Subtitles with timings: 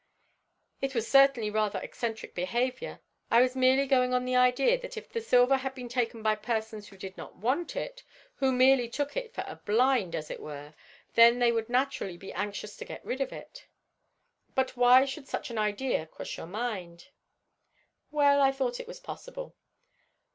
[0.81, 3.01] "It was certainly rather eccentric behaviour.
[3.29, 6.33] I was merely going on the idea that if the silver had been taken by
[6.37, 8.01] persons who did not want it,
[8.37, 10.73] who merely took it for a blind as it were,
[11.13, 13.67] then they would naturally be anxious to get rid of it."
[14.55, 17.09] "But why should such an idea cross your mind?"
[18.09, 19.53] "Well, I thought it was possible.